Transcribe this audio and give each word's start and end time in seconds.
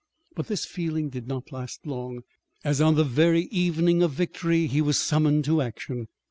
But 0.33 0.47
this 0.47 0.65
feeling 0.65 1.09
did 1.09 1.27
not 1.27 1.51
last 1.51 1.85
long, 1.85 2.23
as 2.63 2.81
on 2.81 2.95
the 2.95 3.03
very 3.03 3.43
evening 3.51 4.01
of 4.01 4.09
victory 4.11 4.65
he 4.65 4.81
was 4.81 4.97
summoned 4.97 5.45
to 5.45 5.61
action. 5.61 6.07